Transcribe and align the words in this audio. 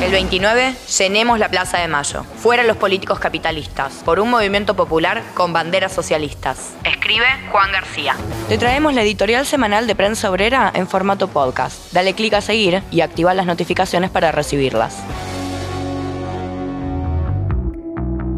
El 0.00 0.12
29, 0.12 0.74
llenemos 0.98 1.38
la 1.38 1.50
Plaza 1.50 1.78
de 1.78 1.86
Mayo. 1.86 2.24
Fuera 2.38 2.62
los 2.62 2.78
políticos 2.78 3.18
capitalistas. 3.18 4.00
Por 4.02 4.18
un 4.18 4.30
movimiento 4.30 4.74
popular 4.74 5.22
con 5.34 5.52
banderas 5.52 5.92
socialistas. 5.92 6.74
Escribe 6.84 7.26
Juan 7.52 7.70
García. 7.70 8.16
Te 8.48 8.56
traemos 8.56 8.94
la 8.94 9.02
editorial 9.02 9.44
semanal 9.44 9.86
de 9.86 9.94
Prensa 9.94 10.30
Obrera 10.30 10.72
en 10.74 10.88
formato 10.88 11.28
podcast. 11.28 11.92
Dale 11.92 12.14
clic 12.14 12.32
a 12.32 12.40
seguir 12.40 12.82
y 12.90 13.02
activa 13.02 13.34
las 13.34 13.44
notificaciones 13.44 14.08
para 14.08 14.32
recibirlas. 14.32 14.96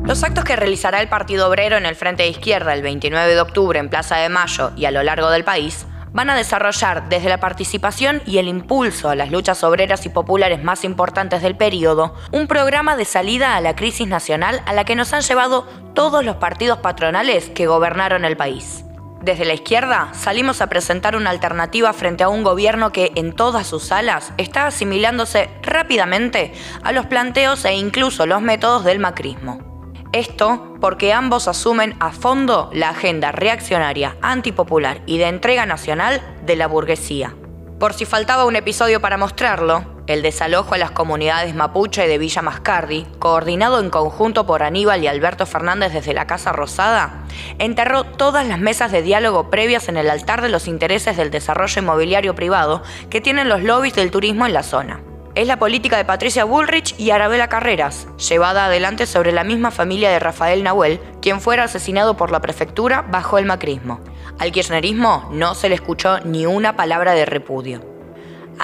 Los 0.04 0.24
actos 0.24 0.44
que 0.44 0.56
realizará 0.56 1.00
el 1.00 1.08
Partido 1.08 1.48
Obrero 1.48 1.76
en 1.76 1.86
el 1.86 1.94
Frente 1.94 2.24
de 2.24 2.30
Izquierda 2.30 2.74
el 2.74 2.82
29 2.82 3.36
de 3.36 3.40
octubre 3.40 3.79
en 3.79 3.88
Plaza 3.88 4.16
de 4.16 4.29
Mayo 4.29 4.72
y 4.76 4.86
a 4.86 4.90
lo 4.90 5.04
largo 5.04 5.30
del 5.30 5.44
país 5.44 5.86
van 6.12 6.30
a 6.30 6.36
desarrollar 6.36 7.08
desde 7.08 7.29
la 7.29 7.40
participación 7.40 8.22
y 8.26 8.38
el 8.38 8.48
impulso 8.48 9.08
a 9.08 9.14
las 9.14 9.30
luchas 9.30 9.64
obreras 9.64 10.06
y 10.06 10.08
populares 10.08 10.62
más 10.62 10.84
importantes 10.84 11.42
del 11.42 11.56
periodo, 11.56 12.14
un 12.30 12.46
programa 12.46 12.96
de 12.96 13.04
salida 13.04 13.57
a 13.57 13.61
la 13.61 13.76
crisis 13.76 14.07
nacional 14.07 14.62
a 14.66 14.72
la 14.72 14.85
que 14.85 14.96
nos 14.96 15.12
han 15.12 15.22
llevado 15.22 15.66
todos 15.94 16.25
los 16.25 16.36
partidos 16.36 16.79
patronales 16.79 17.50
que 17.50 17.66
gobernaron 17.66 18.25
el 18.25 18.36
país. 18.36 18.85
Desde 19.22 19.44
la 19.44 19.54
izquierda 19.54 20.08
salimos 20.14 20.61
a 20.61 20.66
presentar 20.66 21.14
una 21.14 21.30
alternativa 21.30 21.93
frente 21.93 22.24
a 22.24 22.29
un 22.29 22.43
gobierno 22.43 22.90
que 22.90 23.13
en 23.14 23.32
todas 23.32 23.68
sus 23.68 23.85
salas 23.85 24.32
está 24.36 24.66
asimilándose 24.66 25.49
rápidamente 25.63 26.52
a 26.82 26.90
los 26.90 27.07
planteos 27.07 27.64
e 27.64 27.74
incluso 27.74 28.26
los 28.26 28.43
métodos 28.43 28.85
del 28.85 28.99
macrismo. 28.99 29.71
Esto 30.12 30.76
porque 30.79 31.14
ambos 31.14 31.48
asumen 31.48 31.96
a 31.98 32.12
fondo 32.12 32.69
la 32.75 32.91
agenda 32.91 33.33
reaccionaria, 33.33 34.19
antipopular 34.20 35.00
y 35.06 35.16
de 35.16 35.25
entrega 35.25 35.64
nacional 35.64 36.20
de 36.44 36.55
la 36.55 36.66
burguesía. 36.66 37.34
Por 37.78 37.94
si 37.94 38.05
faltaba 38.05 38.44
un 38.44 38.55
episodio 38.55 39.00
para 39.00 39.16
mostrarlo, 39.16 39.86
el 40.06 40.20
desalojo 40.20 40.75
a 40.75 40.78
las 40.78 40.91
comunidades 40.91 41.55
mapuche 41.55 42.06
de 42.06 42.19
Villa 42.19 42.42
Mascardi, 42.42 43.06
coordinado 43.19 43.80
en 43.80 43.88
conjunto 43.88 44.44
por 44.44 44.62
Aníbal 44.62 45.02
y 45.02 45.06
Alberto 45.06 45.46
Fernández 45.46 45.94
desde 45.94 46.12
la 46.12 46.27
Casa 46.27 46.52
Rosada, 46.52 47.24
enterró 47.58 48.05
todas 48.05 48.46
las 48.46 48.58
mesas 48.58 48.92
de 48.92 49.00
diálogo 49.00 49.48
previas 49.48 49.88
en 49.88 49.96
el 49.96 50.10
altar 50.10 50.42
de 50.42 50.50
los 50.50 50.68
intereses 50.68 51.16
del 51.16 51.30
desarrollo 51.30 51.80
inmobiliario 51.80 52.34
privado 52.34 52.83
que 53.08 53.22
tienen 53.22 53.48
los 53.48 53.62
lobbies 53.62 53.94
del 53.94 54.10
turismo 54.10 54.44
en 54.44 54.52
la 54.52 54.62
zona 54.62 55.00
es 55.34 55.47
la 55.47 55.58
política 55.58 55.97
de 55.97 56.05
Patricia 56.05 56.44
Bullrich 56.44 56.94
y 56.98 57.11
Arabela 57.11 57.48
Carreras, 57.48 58.06
llevada 58.16 58.66
adelante 58.66 59.06
sobre 59.06 59.33
la 59.33 59.44
misma 59.44 59.70
familia 59.70 60.11
de 60.11 60.19
Rafael 60.19 60.62
Nahuel, 60.62 61.00
quien 61.20 61.41
fuera 61.41 61.64
asesinado 61.64 62.16
por 62.16 62.30
la 62.30 62.41
prefectura 62.41 63.02
bajo 63.02 63.39
el 63.39 63.47
macrismo. 63.47 64.00
Al 64.39 64.52
kirchnerismo 64.52 65.28
no 65.33 65.55
se 65.55 65.69
le 65.69 65.74
escuchó 65.74 66.20
ni 66.20 66.47
una 66.47 66.77
palabra 66.77 67.14
de 67.14 67.24
repudio. 67.24 67.91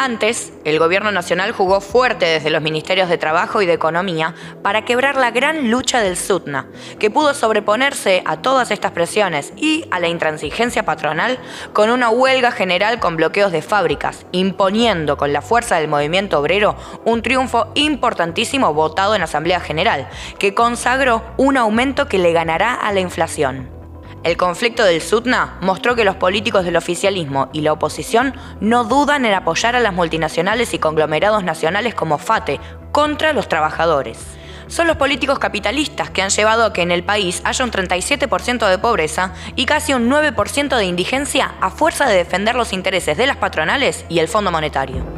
Antes, 0.00 0.52
el 0.64 0.78
gobierno 0.78 1.10
nacional 1.10 1.50
jugó 1.50 1.80
fuerte 1.80 2.24
desde 2.24 2.50
los 2.50 2.62
ministerios 2.62 3.08
de 3.08 3.18
Trabajo 3.18 3.62
y 3.62 3.66
de 3.66 3.72
Economía 3.72 4.32
para 4.62 4.84
quebrar 4.84 5.16
la 5.16 5.32
gran 5.32 5.72
lucha 5.72 6.00
del 6.00 6.16
SUTNA, 6.16 6.68
que 7.00 7.10
pudo 7.10 7.34
sobreponerse 7.34 8.22
a 8.24 8.36
todas 8.36 8.70
estas 8.70 8.92
presiones 8.92 9.52
y 9.56 9.86
a 9.91 9.98
la 9.98 10.06
intransigencia 10.06 10.84
patronal 10.84 11.41
con 11.72 11.91
una 11.91 12.10
huelga 12.10 12.52
general 12.52 13.00
con 13.00 13.16
bloqueos 13.16 13.50
de 13.50 13.60
fábricas, 13.60 14.24
imponiendo 14.30 15.16
con 15.16 15.32
la 15.32 15.42
fuerza 15.42 15.80
del 15.80 15.88
movimiento 15.88 16.38
obrero 16.38 16.76
un 17.04 17.20
triunfo 17.20 17.72
importantísimo 17.74 18.72
votado 18.72 19.16
en 19.16 19.22
Asamblea 19.22 19.58
General, 19.58 20.08
que 20.38 20.54
consagró 20.54 21.24
un 21.38 21.56
aumento 21.56 22.06
que 22.06 22.19
le 22.19 22.32
ganará 22.32 22.72
a 22.72 22.92
la 22.92 23.00
inflación. 23.00 23.77
El 24.24 24.36
conflicto 24.36 24.84
del 24.84 25.00
SUTNA 25.00 25.58
mostró 25.61 25.94
que 25.94 26.05
los 26.05 26.16
políticos 26.16 26.64
del 26.64 26.77
oficialismo 26.77 27.48
y 27.52 27.61
la 27.61 27.72
oposición 27.72 28.34
no 28.60 28.84
dudan 28.84 29.25
en 29.25 29.34
apoyar 29.34 29.77
a 29.77 29.80
las 29.80 29.94
multinacionales 29.94 30.75
y 30.75 30.78
conglomerados 30.78 31.44
nacionales 31.44 31.94
como 31.94 32.19
FATE 32.19 32.60
contra 32.91 33.33
los 33.33 33.48
trabajadores. 33.48 34.19
Son 34.66 34.86
los 34.86 34.97
políticos 34.97 35.38
capitalistas 35.38 36.10
que 36.10 36.20
han 36.20 36.30
llevado 36.30 36.64
a 36.64 36.72
que 36.72 36.83
en 36.83 36.91
el 36.91 37.02
país 37.02 37.41
haya 37.44 37.64
un 37.64 37.70
37% 37.70 38.69
de 38.69 38.78
pobreza 38.78 39.33
y 39.56 39.64
casi 39.64 39.94
un 39.94 40.10
9% 40.10 40.76
de 40.76 40.84
indigencia 40.84 41.54
a 41.60 41.71
fuerza 41.71 42.06
de 42.06 42.16
defender 42.16 42.54
los 42.54 42.72
intereses 42.72 43.16
de 43.16 43.26
las 43.26 43.38
patronales 43.38 44.04
y 44.10 44.19
el 44.19 44.28
Fondo 44.28 44.50
Monetario. 44.50 45.17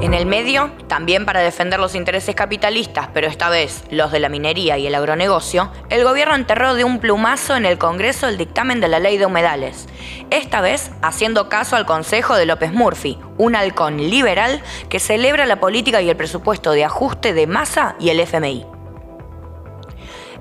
En 0.00 0.14
el 0.14 0.26
medio, 0.26 0.70
también 0.86 1.26
para 1.26 1.40
defender 1.40 1.80
los 1.80 1.96
intereses 1.96 2.32
capitalistas, 2.36 3.08
pero 3.12 3.26
esta 3.26 3.48
vez 3.48 3.82
los 3.90 4.12
de 4.12 4.20
la 4.20 4.28
minería 4.28 4.78
y 4.78 4.86
el 4.86 4.94
agronegocio, 4.94 5.72
el 5.90 6.04
gobierno 6.04 6.36
enterró 6.36 6.74
de 6.74 6.84
un 6.84 7.00
plumazo 7.00 7.56
en 7.56 7.66
el 7.66 7.78
Congreso 7.78 8.28
el 8.28 8.38
dictamen 8.38 8.80
de 8.80 8.86
la 8.86 9.00
ley 9.00 9.18
de 9.18 9.26
humedales, 9.26 9.88
esta 10.30 10.60
vez 10.60 10.92
haciendo 11.02 11.48
caso 11.48 11.74
al 11.74 11.84
consejo 11.84 12.36
de 12.36 12.46
López 12.46 12.72
Murphy, 12.72 13.18
un 13.38 13.56
halcón 13.56 13.96
liberal 13.96 14.62
que 14.88 15.00
celebra 15.00 15.46
la 15.46 15.58
política 15.58 16.00
y 16.00 16.08
el 16.08 16.16
presupuesto 16.16 16.70
de 16.70 16.84
ajuste 16.84 17.34
de 17.34 17.48
masa 17.48 17.96
y 17.98 18.10
el 18.10 18.20
FMI. 18.20 18.77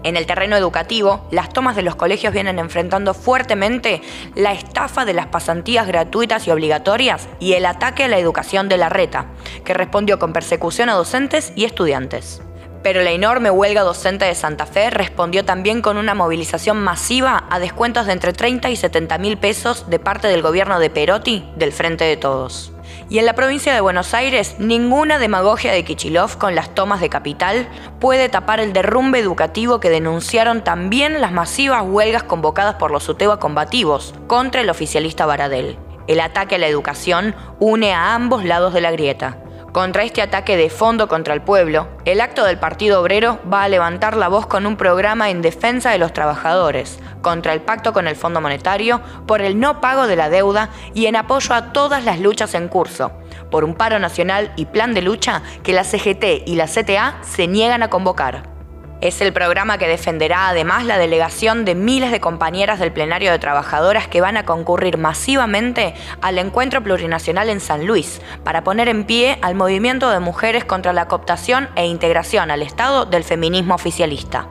En 0.04 0.16
el 0.16 0.26
terreno 0.26 0.56
educativo, 0.56 1.28
las 1.32 1.50
tomas 1.50 1.76
de 1.76 1.82
los 1.82 1.96
colegios 1.96 2.34
vienen 2.34 2.60
enfrentando 2.60 3.14
fuertemente 3.14 4.02
la 4.36 4.54
estafa 4.54 5.06
de 5.06 5.14
las 5.14 5.28
pasantías 5.28 5.88
gratuitas 5.88 6.48
y 6.48 6.52
obligatorias 6.52 7.28
y 7.40 7.54
el 7.54 7.66
ataque 7.66 8.04
a 8.04 8.08
la 8.08 8.20
educación 8.20 8.70
de 8.70 8.78
la 8.78 8.90
reta, 8.90 9.28
que 9.66 9.74
respondió 9.74 10.20
con 10.20 10.34
persecución 10.34 10.90
a 10.90 10.94
docentes 10.94 11.52
y 11.56 11.66
estudiantes. 11.66 12.42
Pero 12.84 13.02
la 13.02 13.12
enorme 13.12 13.50
huelga 13.50 13.82
docente 13.82 14.26
de 14.26 14.36
Santa 14.36 14.66
Fe 14.66 14.90
respondió 14.90 15.44
también 15.44 15.82
con 15.82 15.98
una 15.98 16.14
movilización 16.14 16.78
masiva 16.78 17.46
a 17.50 17.60
descuentos 17.60 18.06
de 18.06 18.14
entre 18.14 18.34
30 18.34 18.70
y 18.70 18.76
70 18.76 19.18
mil 19.18 19.38
pesos 19.38 19.90
de 19.90 20.00
parte 20.00 20.28
del 20.28 20.42
gobierno 20.42 20.80
de 20.80 20.90
Perotti 20.90 21.50
del 21.56 21.74
Frente 21.74 22.06
de 22.06 22.18
Todos. 22.18 22.72
Y 23.10 23.20
en 23.20 23.26
la 23.26 23.34
provincia 23.34 23.74
de 23.74 23.80
Buenos 23.80 24.14
Aires, 24.14 24.58
ninguna 24.60 25.18
demagogia 25.18 25.72
de 25.72 25.86
Kichilov 25.86 26.38
con 26.38 26.56
las 26.56 26.76
tomas 26.76 27.00
de 27.00 27.08
capital 27.08 27.70
puede 28.02 28.28
tapar 28.28 28.60
el 28.60 28.74
derrumbe 28.74 29.18
educativo 29.18 29.80
que 29.80 29.90
denunciaron 29.90 30.62
también 30.62 31.22
las 31.22 31.32
masivas 31.32 31.84
huelgas 31.86 32.24
convocadas 32.24 32.76
por 32.76 32.92
los 32.92 33.08
UTEBA 33.08 33.40
combativos 33.40 34.14
contra 34.28 34.60
el 34.60 34.70
oficialista 34.70 35.26
Baradel. 35.26 35.78
El 36.08 36.20
ataque 36.20 36.56
a 36.56 36.58
la 36.58 36.68
educación 36.68 37.34
une 37.60 37.94
a 37.94 38.14
ambos 38.14 38.44
lados 38.44 38.74
de 38.74 38.82
la 38.82 38.92
grieta. 38.92 39.38
Contra 39.72 40.04
este 40.04 40.22
ataque 40.22 40.58
de 40.58 40.70
fondo 40.70 41.08
contra 41.08 41.34
el 41.34 41.42
pueblo, 41.42 41.88
el 42.06 42.22
acto 42.22 42.44
del 42.46 42.58
Partido 42.58 43.02
Obrero 43.02 43.40
va 43.52 43.64
a 43.64 43.70
levantar 43.70 44.16
la 44.16 44.28
voz 44.28 44.48
con 44.48 44.66
un 44.66 44.76
programa 44.76 45.30
en 45.30 45.42
defensa 45.42 45.92
de 45.92 46.00
los 46.00 46.14
trabajadores, 46.14 47.00
contra 47.22 47.54
el 47.54 47.62
pacto 47.62 47.94
con 47.94 48.08
el 48.08 48.16
Fondo 48.16 48.42
Monetario, 48.42 49.02
por 49.28 49.42
el 49.42 49.60
no 49.60 49.80
pago 49.80 50.08
de 50.08 50.16
la 50.16 50.30
deuda 50.30 50.70
y 50.94 51.06
en 51.06 51.16
apoyo 51.16 51.54
a 51.54 51.74
todas 51.74 52.06
las 52.06 52.20
luchas 52.20 52.56
en 52.56 52.70
curso, 52.70 53.12
por 53.52 53.64
un 53.64 53.76
paro 53.76 54.00
nacional 54.00 54.52
y 54.56 54.66
plan 54.66 54.94
de 54.94 55.02
lucha 55.04 55.44
que 55.64 55.74
la 55.74 55.84
CGT 55.84 56.48
y 56.48 56.56
la 56.56 56.66
CTA 56.66 57.18
se 57.22 57.48
niegan 57.48 57.84
a 57.84 57.90
convocar. 57.90 58.57
Es 59.00 59.22
el 59.22 59.32
programa 59.32 59.78
que 59.78 59.88
defenderá 59.88 60.50
además 60.50 60.84
la 60.84 60.98
delegación 60.98 61.66
de 61.66 61.76
miles 61.76 62.12
de 62.12 62.20
compañeras 62.20 62.80
del 62.80 62.92
plenario 62.92 63.32
de 63.32 63.38
trabajadoras 63.38 64.08
que 64.08 64.22
van 64.22 64.38
a 64.38 64.46
concurrir 64.46 64.98
masivamente 64.98 65.94
al 66.20 66.40
encuentro 66.40 66.82
plurinacional 66.82 67.50
en 67.50 67.60
San 67.60 67.86
Luis 67.86 68.22
para 68.44 68.64
poner 68.64 68.90
en 68.90 69.04
pie 69.04 69.38
al 69.44 69.54
movimiento 69.54 70.10
de 70.10 70.20
mujeres 70.20 70.66
contra 70.66 70.94
la 70.94 71.08
cooptación 71.08 71.70
e 71.76 71.86
integración 71.86 72.50
al 72.50 72.64
Estado 72.64 73.06
del 73.06 73.24
feminismo 73.24 73.76
oficialista. 73.76 74.50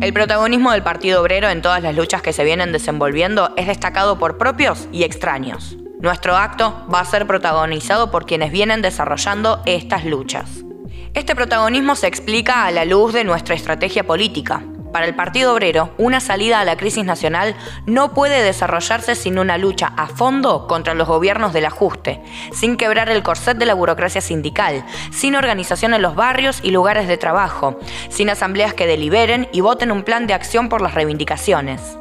El 0.00 0.12
protagonismo 0.12 0.72
del 0.72 0.82
Partido 0.82 1.22
Obrero 1.22 1.48
en 1.48 1.62
todas 1.62 1.80
las 1.80 1.94
luchas 1.94 2.22
que 2.22 2.32
se 2.32 2.44
vienen 2.44 2.72
desenvolviendo 2.72 3.52
es 3.56 3.68
destacado 3.68 4.18
por 4.18 4.36
propios 4.36 4.88
y 4.90 5.04
extraños. 5.04 5.76
Nuestro 6.00 6.36
acto 6.36 6.84
va 6.92 7.00
a 7.00 7.04
ser 7.04 7.26
protagonizado 7.26 8.10
por 8.10 8.26
quienes 8.26 8.50
vienen 8.50 8.82
desarrollando 8.82 9.62
estas 9.64 10.04
luchas. 10.04 10.66
Este 11.16 11.34
protagonismo 11.34 11.96
se 11.96 12.08
explica 12.08 12.66
a 12.66 12.70
la 12.70 12.84
luz 12.84 13.14
de 13.14 13.24
nuestra 13.24 13.54
estrategia 13.54 14.04
política. 14.04 14.62
Para 14.92 15.06
el 15.06 15.14
Partido 15.14 15.54
Obrero, 15.54 15.94
una 15.96 16.20
salida 16.20 16.60
a 16.60 16.64
la 16.66 16.76
crisis 16.76 17.06
nacional 17.06 17.56
no 17.86 18.12
puede 18.12 18.42
desarrollarse 18.42 19.14
sin 19.14 19.38
una 19.38 19.56
lucha 19.56 19.94
a 19.96 20.08
fondo 20.08 20.66
contra 20.66 20.92
los 20.92 21.08
gobiernos 21.08 21.54
del 21.54 21.64
ajuste, 21.64 22.22
sin 22.52 22.76
quebrar 22.76 23.08
el 23.08 23.22
corset 23.22 23.56
de 23.56 23.64
la 23.64 23.72
burocracia 23.72 24.20
sindical, 24.20 24.84
sin 25.10 25.36
organización 25.36 25.94
en 25.94 26.02
los 26.02 26.16
barrios 26.16 26.60
y 26.62 26.70
lugares 26.70 27.08
de 27.08 27.16
trabajo, 27.16 27.78
sin 28.10 28.28
asambleas 28.28 28.74
que 28.74 28.86
deliberen 28.86 29.48
y 29.54 29.62
voten 29.62 29.92
un 29.92 30.02
plan 30.02 30.26
de 30.26 30.34
acción 30.34 30.68
por 30.68 30.82
las 30.82 30.92
reivindicaciones. 30.92 31.96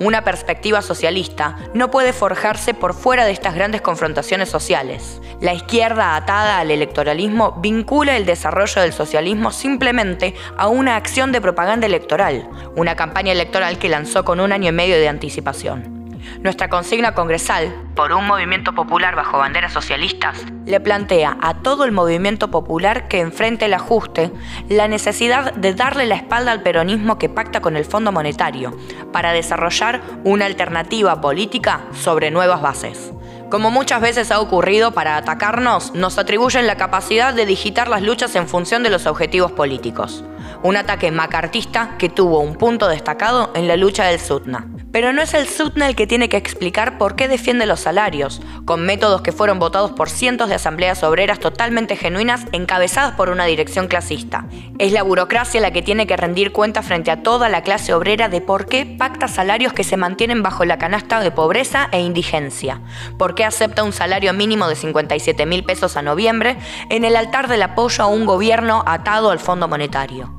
Una 0.00 0.22
perspectiva 0.22 0.80
socialista 0.80 1.56
no 1.74 1.90
puede 1.90 2.12
forjarse 2.12 2.72
por 2.72 2.94
fuera 2.94 3.24
de 3.24 3.32
estas 3.32 3.56
grandes 3.56 3.80
confrontaciones 3.80 4.48
sociales. 4.48 5.20
La 5.40 5.54
izquierda 5.54 6.14
atada 6.14 6.60
al 6.60 6.70
electoralismo 6.70 7.58
vincula 7.60 8.16
el 8.16 8.24
desarrollo 8.24 8.80
del 8.80 8.92
socialismo 8.92 9.50
simplemente 9.50 10.34
a 10.56 10.68
una 10.68 10.94
acción 10.94 11.32
de 11.32 11.40
propaganda 11.40 11.86
electoral, 11.86 12.48
una 12.76 12.94
campaña 12.94 13.32
electoral 13.32 13.78
que 13.78 13.88
lanzó 13.88 14.24
con 14.24 14.38
un 14.38 14.52
año 14.52 14.68
y 14.68 14.72
medio 14.72 14.96
de 14.96 15.08
anticipación. 15.08 15.97
Nuestra 16.40 16.68
consigna 16.68 17.14
congresal, 17.14 17.74
por 17.94 18.12
un 18.12 18.26
movimiento 18.26 18.74
popular 18.74 19.16
bajo 19.16 19.38
banderas 19.38 19.72
socialistas, 19.72 20.44
le 20.66 20.80
plantea 20.80 21.36
a 21.40 21.54
todo 21.54 21.84
el 21.84 21.92
movimiento 21.92 22.50
popular 22.50 23.08
que 23.08 23.20
enfrente 23.20 23.64
el 23.64 23.74
ajuste 23.74 24.30
la 24.68 24.86
necesidad 24.86 25.54
de 25.54 25.74
darle 25.74 26.06
la 26.06 26.14
espalda 26.14 26.52
al 26.52 26.62
peronismo 26.62 27.18
que 27.18 27.28
pacta 27.28 27.60
con 27.60 27.76
el 27.76 27.84
Fondo 27.84 28.12
Monetario 28.12 28.76
para 29.12 29.32
desarrollar 29.32 30.02
una 30.24 30.46
alternativa 30.46 31.20
política 31.20 31.80
sobre 31.92 32.30
nuevas 32.30 32.62
bases. 32.62 33.12
Como 33.50 33.70
muchas 33.70 34.02
veces 34.02 34.30
ha 34.30 34.40
ocurrido 34.40 34.92
para 34.92 35.16
atacarnos, 35.16 35.94
nos 35.94 36.18
atribuyen 36.18 36.66
la 36.66 36.76
capacidad 36.76 37.32
de 37.32 37.46
digitar 37.46 37.88
las 37.88 38.02
luchas 38.02 38.36
en 38.36 38.46
función 38.46 38.82
de 38.82 38.90
los 38.90 39.06
objetivos 39.06 39.52
políticos. 39.52 40.22
Un 40.62 40.76
ataque 40.76 41.10
macartista 41.10 41.96
que 41.96 42.10
tuvo 42.10 42.40
un 42.40 42.56
punto 42.56 42.88
destacado 42.88 43.50
en 43.54 43.66
la 43.66 43.76
lucha 43.76 44.04
del 44.04 44.20
Sutna. 44.20 44.66
Pero 44.92 45.12
no 45.12 45.20
es 45.22 45.34
el 45.34 45.46
SUTNA 45.46 45.88
el 45.88 45.96
que 45.96 46.06
tiene 46.06 46.28
que 46.28 46.36
explicar 46.38 46.96
por 46.96 47.14
qué 47.14 47.28
defiende 47.28 47.66
los 47.66 47.80
salarios, 47.80 48.40
con 48.64 48.86
métodos 48.86 49.20
que 49.20 49.32
fueron 49.32 49.58
votados 49.58 49.92
por 49.92 50.08
cientos 50.08 50.48
de 50.48 50.54
asambleas 50.54 51.02
obreras 51.02 51.40
totalmente 51.40 51.96
genuinas 51.96 52.46
encabezadas 52.52 53.14
por 53.14 53.28
una 53.28 53.44
dirección 53.44 53.88
clasista. 53.88 54.46
Es 54.78 54.92
la 54.92 55.02
burocracia 55.02 55.60
la 55.60 55.72
que 55.72 55.82
tiene 55.82 56.06
que 56.06 56.16
rendir 56.16 56.52
cuenta 56.52 56.82
frente 56.82 57.10
a 57.10 57.22
toda 57.22 57.48
la 57.48 57.62
clase 57.62 57.92
obrera 57.92 58.28
de 58.28 58.40
por 58.40 58.66
qué 58.66 58.86
pacta 58.86 59.28
salarios 59.28 59.72
que 59.72 59.84
se 59.84 59.96
mantienen 59.96 60.42
bajo 60.42 60.64
la 60.64 60.78
canasta 60.78 61.20
de 61.20 61.30
pobreza 61.30 61.88
e 61.92 62.00
indigencia, 62.00 62.80
por 63.18 63.34
qué 63.34 63.44
acepta 63.44 63.84
un 63.84 63.92
salario 63.92 64.32
mínimo 64.32 64.68
de 64.68 64.76
57 64.76 65.44
mil 65.46 65.64
pesos 65.64 65.96
a 65.96 66.02
noviembre 66.02 66.56
en 66.88 67.04
el 67.04 67.16
altar 67.16 67.48
del 67.48 67.62
apoyo 67.62 68.04
a 68.04 68.06
un 68.06 68.24
gobierno 68.24 68.82
atado 68.86 69.30
al 69.30 69.38
Fondo 69.38 69.68
Monetario. 69.68 70.37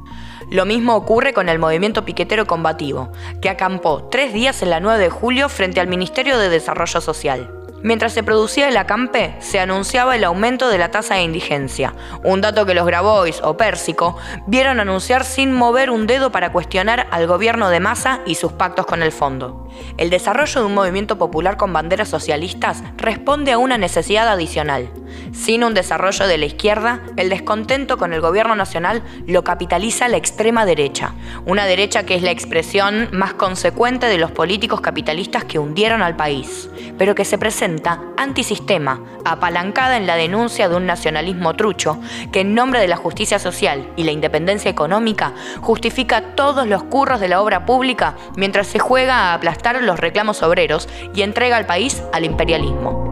Lo 0.49 0.65
mismo 0.65 0.95
ocurre 0.95 1.33
con 1.33 1.47
el 1.47 1.59
movimiento 1.59 2.05
piquetero 2.05 2.47
combativo, 2.47 3.11
que 3.41 3.49
acampó 3.49 4.07
tres 4.09 4.33
días 4.33 4.63
en 4.63 4.71
la 4.71 4.79
9 4.79 5.03
de 5.03 5.09
julio 5.09 5.47
frente 5.47 5.79
al 5.79 5.87
Ministerio 5.87 6.39
de 6.39 6.49
Desarrollo 6.49 7.01
Social. 7.01 7.53
Mientras 7.81 8.11
se 8.11 8.23
producía 8.23 8.67
el 8.67 8.75
acampe, 8.75 9.35
se 9.39 9.59
anunciaba 9.59 10.15
el 10.15 10.25
aumento 10.25 10.67
de 10.67 10.77
la 10.77 10.91
tasa 10.91 11.15
de 11.15 11.23
indigencia, 11.23 11.93
un 12.23 12.41
dato 12.41 12.65
que 12.65 12.73
los 12.73 12.85
Grabois 12.85 13.41
o 13.41 13.55
Pérsico 13.55 14.17
vieron 14.47 14.81
anunciar 14.81 15.23
sin 15.23 15.53
mover 15.53 15.89
un 15.89 16.05
dedo 16.05 16.31
para 16.31 16.51
cuestionar 16.51 17.07
al 17.11 17.27
gobierno 17.27 17.69
de 17.69 17.79
Massa 17.79 18.19
y 18.25 18.35
sus 18.35 18.51
pactos 18.51 18.85
con 18.85 19.01
el 19.01 19.13
fondo. 19.13 19.69
El 19.97 20.09
desarrollo 20.09 20.59
de 20.59 20.67
un 20.67 20.73
movimiento 20.73 21.17
popular 21.17 21.55
con 21.55 21.71
banderas 21.71 22.09
socialistas 22.09 22.83
responde 22.97 23.53
a 23.53 23.57
una 23.57 23.77
necesidad 23.77 24.27
adicional. 24.27 24.89
Sin 25.33 25.63
un 25.63 25.73
desarrollo 25.73 26.27
de 26.27 26.37
la 26.37 26.45
izquierda, 26.45 27.01
el 27.17 27.29
descontento 27.29 27.97
con 27.97 28.13
el 28.13 28.21
gobierno 28.21 28.55
nacional 28.55 29.03
lo 29.27 29.43
capitaliza 29.43 30.07
la 30.07 30.17
extrema 30.17 30.65
derecha, 30.65 31.13
una 31.45 31.65
derecha 31.65 32.03
que 32.03 32.15
es 32.15 32.23
la 32.23 32.31
expresión 32.31 33.09
más 33.11 33.33
consecuente 33.33 34.07
de 34.07 34.17
los 34.17 34.31
políticos 34.31 34.81
capitalistas 34.81 35.43
que 35.43 35.59
hundieron 35.59 36.01
al 36.01 36.15
país, 36.15 36.69
pero 36.97 37.15
que 37.15 37.25
se 37.25 37.37
presenta 37.37 38.01
antisistema, 38.17 39.01
apalancada 39.23 39.97
en 39.97 40.07
la 40.07 40.15
denuncia 40.15 40.67
de 40.67 40.75
un 40.75 40.85
nacionalismo 40.85 41.55
trucho 41.55 41.99
que 42.31 42.41
en 42.41 42.55
nombre 42.55 42.79
de 42.79 42.87
la 42.87 42.97
justicia 42.97 43.39
social 43.39 43.87
y 43.95 44.03
la 44.03 44.11
independencia 44.11 44.71
económica 44.71 45.33
justifica 45.61 46.35
todos 46.35 46.67
los 46.67 46.83
curros 46.83 47.19
de 47.19 47.29
la 47.29 47.41
obra 47.41 47.65
pública 47.65 48.15
mientras 48.35 48.67
se 48.67 48.79
juega 48.79 49.15
a 49.15 49.33
aplastar 49.33 49.81
los 49.83 49.99
reclamos 49.99 50.43
obreros 50.43 50.89
y 51.13 51.21
entrega 51.21 51.57
al 51.57 51.65
país 51.65 52.03
al 52.13 52.25
imperialismo. 52.25 53.08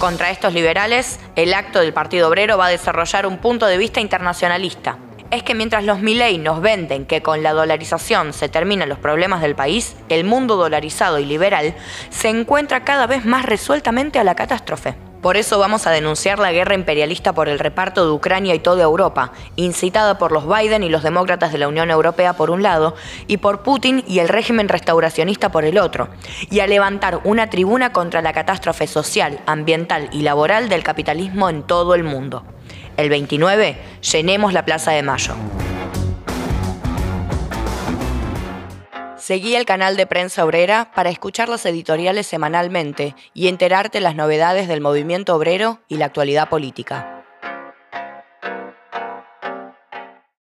Contra 0.00 0.30
estos 0.30 0.54
liberales, 0.54 1.20
el 1.36 1.52
acto 1.52 1.80
del 1.80 1.92
Partido 1.92 2.28
Obrero 2.28 2.56
va 2.56 2.68
a 2.68 2.70
desarrollar 2.70 3.26
un 3.26 3.36
punto 3.36 3.66
de 3.66 3.76
vista 3.76 4.00
internacionalista, 4.00 4.96
es 5.30 5.42
que 5.42 5.54
mientras 5.54 5.84
los 5.84 6.00
Milley 6.00 6.38
nos 6.38 6.62
venden 6.62 7.04
que 7.04 7.20
con 7.20 7.42
la 7.42 7.52
dolarización 7.52 8.32
se 8.32 8.48
terminan 8.48 8.88
los 8.88 8.98
problemas 8.98 9.42
del 9.42 9.54
país, 9.54 9.94
el 10.08 10.24
mundo 10.24 10.56
dolarizado 10.56 11.18
y 11.18 11.26
liberal 11.26 11.74
se 12.08 12.30
encuentra 12.30 12.82
cada 12.82 13.06
vez 13.06 13.26
más 13.26 13.44
resueltamente 13.44 14.18
a 14.18 14.24
la 14.24 14.34
catástrofe. 14.34 15.09
Por 15.22 15.36
eso 15.36 15.58
vamos 15.58 15.86
a 15.86 15.90
denunciar 15.90 16.38
la 16.38 16.50
guerra 16.50 16.74
imperialista 16.74 17.34
por 17.34 17.50
el 17.50 17.58
reparto 17.58 18.06
de 18.06 18.12
Ucrania 18.12 18.54
y 18.54 18.58
toda 18.58 18.84
Europa, 18.84 19.32
incitada 19.56 20.16
por 20.16 20.32
los 20.32 20.48
Biden 20.48 20.82
y 20.82 20.88
los 20.88 21.02
demócratas 21.02 21.52
de 21.52 21.58
la 21.58 21.68
Unión 21.68 21.90
Europea 21.90 22.32
por 22.32 22.50
un 22.50 22.62
lado, 22.62 22.94
y 23.26 23.36
por 23.36 23.62
Putin 23.62 24.02
y 24.08 24.20
el 24.20 24.30
régimen 24.30 24.70
restauracionista 24.70 25.52
por 25.52 25.66
el 25.66 25.76
otro, 25.76 26.08
y 26.50 26.60
a 26.60 26.66
levantar 26.66 27.20
una 27.24 27.50
tribuna 27.50 27.92
contra 27.92 28.22
la 28.22 28.32
catástrofe 28.32 28.86
social, 28.86 29.40
ambiental 29.44 30.08
y 30.10 30.22
laboral 30.22 30.70
del 30.70 30.82
capitalismo 30.82 31.50
en 31.50 31.64
todo 31.64 31.94
el 31.94 32.02
mundo. 32.02 32.42
El 32.96 33.10
29, 33.10 33.76
llenemos 34.00 34.54
la 34.54 34.64
Plaza 34.64 34.92
de 34.92 35.02
Mayo. 35.02 35.34
Seguí 39.30 39.54
el 39.54 39.64
canal 39.64 39.96
de 39.96 40.08
Prensa 40.08 40.44
Obrera 40.44 40.90
para 40.92 41.08
escuchar 41.08 41.48
los 41.48 41.64
editoriales 41.64 42.26
semanalmente 42.26 43.14
y 43.32 43.46
enterarte 43.46 44.00
las 44.00 44.16
novedades 44.16 44.66
del 44.66 44.80
movimiento 44.80 45.36
obrero 45.36 45.78
y 45.86 45.98
la 45.98 46.06
actualidad 46.06 46.48
política. 46.48 47.19